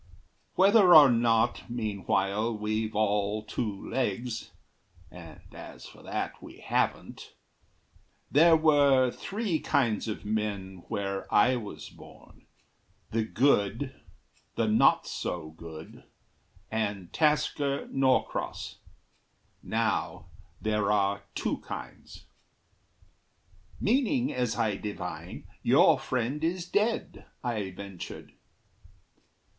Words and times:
Whether 0.55 0.95
or 0.95 1.11
not, 1.11 1.69
meanwhile, 1.69 2.57
We've 2.57 2.95
all 2.95 3.43
two 3.43 3.87
legs 3.87 4.49
and 5.11 5.41
as 5.53 5.85
for 5.85 6.01
that, 6.01 6.41
we 6.41 6.57
haven't 6.57 7.35
There 8.31 8.57
were 8.57 9.11
three 9.11 9.59
kinds 9.59 10.07
of 10.07 10.25
men 10.25 10.85
where 10.87 11.31
I 11.31 11.55
was 11.55 11.89
born: 11.91 12.47
The 13.11 13.23
good, 13.23 13.93
the 14.55 14.65
not 14.67 15.05
so 15.05 15.51
good, 15.51 16.03
and 16.71 17.13
Tasker 17.13 17.87
Norcross. 17.91 18.79
Now 19.61 20.29
there 20.59 20.91
are 20.91 21.21
two 21.35 21.57
kinds." 21.59 22.25
"Meaning, 23.79 24.33
as 24.33 24.57
I 24.57 24.77
divine, 24.77 25.45
Your 25.61 25.99
friend 25.99 26.43
is 26.43 26.67
dead," 26.67 27.27
I 27.43 27.69
ventured. 27.69 28.31